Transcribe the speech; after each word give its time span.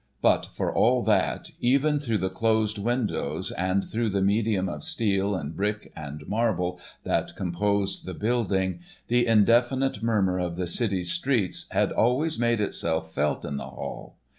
But 0.19 0.47
for 0.47 0.73
all 0.75 1.03
that, 1.03 1.51
even 1.59 1.99
through 1.99 2.17
the 2.17 2.29
closed 2.31 2.79
windows, 2.79 3.51
and 3.51 3.85
through 3.87 4.09
the 4.09 4.23
medium 4.23 4.67
of 4.67 4.83
steel 4.83 5.35
and 5.35 5.55
brick 5.55 5.91
and 5.95 6.27
marble 6.27 6.79
that 7.03 7.35
composed 7.35 8.05
the 8.07 8.15
building 8.15 8.79
the 9.09 9.27
indefinite 9.27 10.01
murmur 10.01 10.39
of 10.39 10.55
the 10.55 10.65
city's 10.65 11.11
streets 11.11 11.67
had 11.69 11.91
always 11.91 12.39
made 12.39 12.59
itself 12.59 13.13
felt 13.13 13.45
in 13.45 13.57
the 13.57 13.67
hall. 13.69 14.15